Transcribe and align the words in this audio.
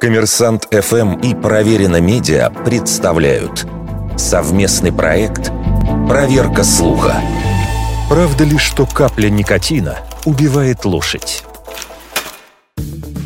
Коммерсант 0.00 0.68
ФМ 0.70 1.18
и 1.18 1.34
Проверено 1.34 2.00
Медиа 2.00 2.50
представляют 2.50 3.66
совместный 4.16 4.92
проект 4.92 5.50
«Проверка 6.08 6.62
слуха». 6.62 7.20
Правда 8.08 8.44
ли, 8.44 8.58
что 8.58 8.86
капля 8.86 9.28
никотина 9.28 9.96
убивает 10.24 10.84
лошадь? 10.84 11.42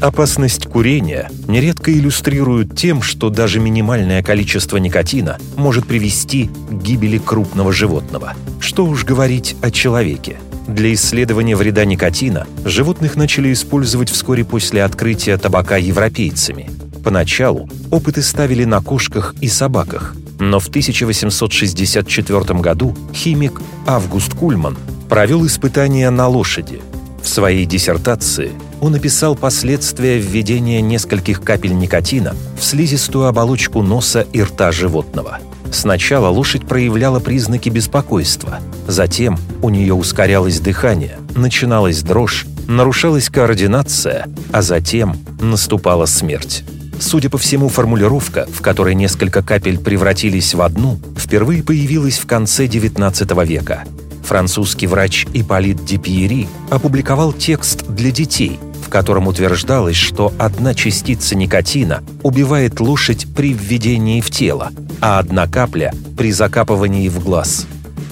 Опасность 0.00 0.68
курения 0.68 1.28
нередко 1.48 1.92
иллюстрируют 1.92 2.76
тем, 2.76 3.02
что 3.02 3.30
даже 3.30 3.58
минимальное 3.58 4.22
количество 4.22 4.76
никотина 4.76 5.38
может 5.56 5.88
привести 5.88 6.46
к 6.46 6.72
гибели 6.72 7.18
крупного 7.18 7.72
животного. 7.72 8.34
Что 8.60 8.86
уж 8.86 9.04
говорить 9.04 9.56
о 9.60 9.72
человеке. 9.72 10.38
Для 10.70 10.94
исследования 10.94 11.56
вреда 11.56 11.84
никотина 11.84 12.46
животных 12.64 13.16
начали 13.16 13.52
использовать 13.52 14.08
вскоре 14.08 14.44
после 14.44 14.84
открытия 14.84 15.36
табака 15.36 15.76
европейцами. 15.76 16.70
Поначалу 17.02 17.68
опыты 17.90 18.22
ставили 18.22 18.64
на 18.64 18.80
кошках 18.80 19.34
и 19.40 19.48
собаках, 19.48 20.14
но 20.38 20.60
в 20.60 20.68
1864 20.68 22.60
году 22.60 22.96
химик 23.12 23.60
Август 23.84 24.32
Кульман 24.34 24.76
провел 25.08 25.44
испытания 25.44 26.08
на 26.10 26.28
лошади. 26.28 26.80
В 27.20 27.28
своей 27.28 27.66
диссертации 27.66 28.52
он 28.80 28.94
описал 28.94 29.34
последствия 29.34 30.18
введения 30.18 30.80
нескольких 30.80 31.42
капель 31.42 31.76
никотина 31.76 32.36
в 32.56 32.64
слизистую 32.64 33.26
оболочку 33.26 33.82
носа 33.82 34.24
и 34.32 34.40
рта 34.40 34.70
животного. 34.70 35.40
Сначала 35.70 36.28
лошадь 36.28 36.66
проявляла 36.66 37.20
признаки 37.20 37.68
беспокойства, 37.68 38.58
затем 38.86 39.38
у 39.62 39.70
нее 39.70 39.94
ускорялось 39.94 40.60
дыхание, 40.60 41.18
начиналась 41.34 42.02
дрожь, 42.02 42.46
нарушалась 42.66 43.28
координация, 43.28 44.26
а 44.52 44.62
затем 44.62 45.16
наступала 45.40 46.06
смерть. 46.06 46.64
Судя 46.98 47.30
по 47.30 47.38
всему, 47.38 47.68
формулировка, 47.68 48.46
в 48.52 48.60
которой 48.60 48.94
несколько 48.94 49.42
капель 49.42 49.78
превратились 49.78 50.54
в 50.54 50.60
одну, 50.60 50.98
впервые 51.16 51.62
появилась 51.62 52.18
в 52.18 52.26
конце 52.26 52.66
XIX 52.66 53.46
века. 53.46 53.84
Французский 54.24 54.86
врач 54.86 55.26
Ипполит 55.32 55.84
Дипьери 55.84 56.46
опубликовал 56.68 57.32
текст 57.32 57.86
для 57.88 58.10
детей– 58.10 58.58
котором 58.90 59.28
утверждалось, 59.28 59.96
что 59.96 60.32
одна 60.38 60.74
частица 60.74 61.34
никотина 61.34 62.02
убивает 62.22 62.80
лошадь 62.80 63.26
при 63.34 63.54
введении 63.54 64.20
в 64.20 64.30
тело, 64.30 64.70
а 65.00 65.18
одна 65.18 65.46
капля– 65.46 65.94
при 66.18 66.32
закапывании 66.32 67.08
в 67.08 67.24
глаз. 67.24 67.66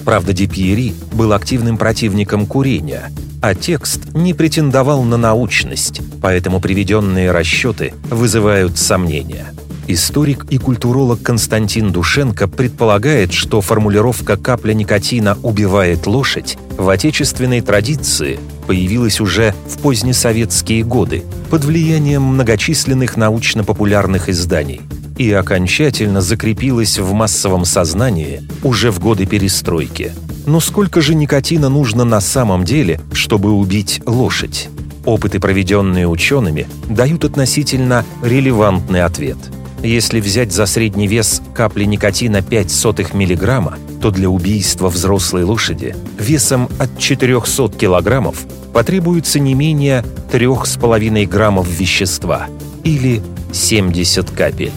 Правда, 0.05 0.33
Дипьери 0.33 0.95
был 1.13 1.33
активным 1.33 1.77
противником 1.77 2.47
курения, 2.47 3.11
а 3.41 3.53
текст 3.53 4.13
не 4.15 4.33
претендовал 4.33 5.03
на 5.03 5.17
научность, 5.17 6.01
поэтому 6.21 6.59
приведенные 6.59 7.31
расчеты 7.31 7.93
вызывают 8.09 8.79
сомнения. 8.79 9.53
Историк 9.91 10.45
и 10.51 10.59
культуролог 10.59 11.23
Константин 11.23 11.91
Душенко 11.91 12.47
предполагает, 12.47 13.33
что 13.33 13.59
формулировка 13.59 14.37
«капля 14.37 14.73
никотина 14.73 15.35
убивает 15.41 16.05
лошадь» 16.05 16.59
в 16.77 16.87
отечественной 16.89 17.61
традиции 17.61 18.39
появилась 18.67 19.19
уже 19.19 19.55
в 19.65 19.79
позднесоветские 19.79 20.83
годы 20.83 21.23
под 21.49 21.65
влиянием 21.65 22.21
многочисленных 22.21 23.17
научно-популярных 23.17 24.29
изданий 24.29 24.81
и 25.17 25.31
окончательно 25.31 26.21
закрепилась 26.21 26.99
в 26.99 27.11
массовом 27.13 27.65
сознании 27.65 28.43
уже 28.61 28.91
в 28.91 28.99
годы 28.99 29.25
перестройки. 29.25 30.13
Но 30.45 30.59
сколько 30.59 31.01
же 31.01 31.15
никотина 31.15 31.67
нужно 31.67 32.03
на 32.03 32.21
самом 32.21 32.63
деле, 32.63 33.01
чтобы 33.11 33.53
убить 33.53 34.03
лошадь? 34.05 34.69
Опыты, 35.03 35.39
проведенные 35.39 36.07
учеными, 36.07 36.67
дают 36.87 37.25
относительно 37.25 38.05
релевантный 38.21 39.01
ответ. 39.01 39.37
Если 39.83 40.19
взять 40.19 40.51
за 40.51 40.65
средний 40.65 41.07
вес 41.07 41.41
капли 41.53 41.85
никотина 41.85 42.41
5 42.41 42.69
сотых 42.69 43.13
миллиграмма, 43.13 43.77
то 44.01 44.11
для 44.11 44.29
убийства 44.29 44.89
взрослой 44.89 45.43
лошади 45.43 45.95
весом 46.17 46.69
от 46.79 46.97
400 46.97 47.69
килограммов 47.69 48.45
потребуется 48.73 49.39
не 49.39 49.53
менее 49.53 50.03
3,5 50.31 51.25
граммов 51.27 51.67
вещества 51.67 52.47
или 52.83 53.21
70 53.53 54.29
капель. 54.31 54.71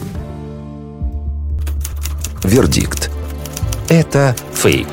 Вердикт. 2.43 3.11
Это 3.89 4.35
фейк. 4.53 4.87